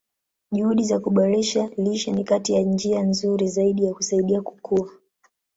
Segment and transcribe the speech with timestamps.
[0.51, 4.89] Juhudi za kuboresha lishe ni kati ya njia nzuri zaidi za kusaidia kukua.